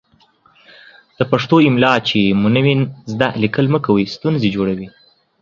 د 1.17 1.19
پښتو 1.31 1.55
املا 1.67 1.93
چې 2.07 2.19
مو 2.39 2.47
نه 2.55 2.61
وي 2.63 2.73
ذده، 3.11 3.27
ليکل 3.43 3.65
مه 3.73 3.79
کوئ 3.85 4.03
ستونزې 4.15 4.49
جوړوي. 4.55 4.87